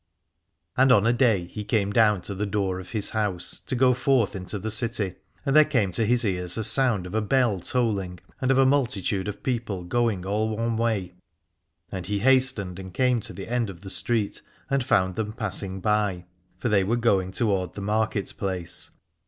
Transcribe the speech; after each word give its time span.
And 0.77 0.91
on 0.91 1.05
a 1.05 1.13
day 1.13 1.45
he 1.45 1.63
came 1.63 1.91
down 1.93 2.21
to 2.23 2.33
the 2.33 2.47
door 2.47 2.79
of 2.79 2.89
his 2.89 3.11
house, 3.11 3.59
to 3.67 3.75
go 3.75 3.93
forth 3.93 4.35
into 4.35 4.57
the 4.57 4.71
city: 4.71 5.13
and 5.45 5.55
there 5.55 5.63
came 5.63 5.91
to 5.91 6.07
his 6.07 6.25
ears 6.25 6.57
a 6.57 6.63
sound 6.63 7.05
of 7.05 7.13
a 7.13 7.21
bell 7.21 7.59
tolling 7.59 8.17
and 8.41 8.49
of 8.49 8.57
a 8.57 8.65
multitude 8.65 9.27
of 9.27 9.43
people 9.43 9.83
going 9.83 10.25
all 10.25 10.57
one 10.57 10.75
way. 10.75 11.13
And 11.91 12.07
he 12.07 12.17
hastened 12.17 12.79
and 12.79 12.91
came 12.91 13.19
to 13.19 13.31
the 13.33 13.47
end 13.47 13.69
of 13.69 13.81
the 13.81 13.91
street 13.91 14.41
and 14.71 14.83
found 14.83 15.13
them 15.17 15.33
pass 15.33 15.61
ing 15.61 15.81
by; 15.81 16.25
for 16.57 16.67
they 16.67 16.83
were 16.83 16.95
going 16.97 17.31
toward 17.31 17.75
the 17.75 17.81
market 17.81 18.33
place. 18.39 18.89